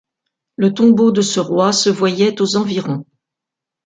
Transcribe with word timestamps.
Le 0.55 0.73
tombeau 0.73 1.11
de 1.11 1.21
ce 1.21 1.39
roi 1.39 1.71
se 1.71 1.91
voyait 1.91 2.41
aux 2.41 2.55
environs. 2.55 3.05